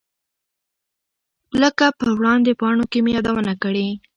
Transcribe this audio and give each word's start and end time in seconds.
لکه 1.61 1.85
په 1.99 2.07
وړاندې 2.17 2.51
پاڼو 2.59 2.85
کې 2.91 2.99
مې 3.03 3.11
یادونه 3.17 3.53
کړې. 3.63 3.87